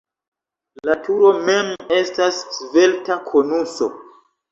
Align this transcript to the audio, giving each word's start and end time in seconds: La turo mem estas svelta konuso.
La 0.87 0.93
turo 1.07 1.33
mem 1.49 1.69
estas 1.97 2.39
svelta 2.63 3.19
konuso. 3.29 3.91